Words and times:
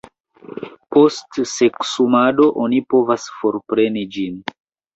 Post 0.95 1.39
seksumado 1.51 2.49
oni 2.65 2.81
povas 2.95 3.29
forpreni 3.37 4.07
ĝin. 4.19 4.45